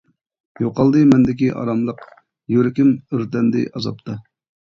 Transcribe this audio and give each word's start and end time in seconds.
يوقالدى 0.61 1.03
مەندىكى 1.09 1.49
ئاراملىق، 1.57 2.01
يۈرىكىم 2.55 2.91
ئۆرتەندى 2.97 3.63
ئازابتا. 3.75 4.19